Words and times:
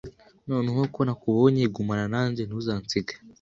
Noneho 0.49 0.81
ko 0.93 0.99
nakubonye, 1.07 1.63
gumana 1.75 2.05
nanjye 2.13 2.41
ntuzansige 2.43 3.13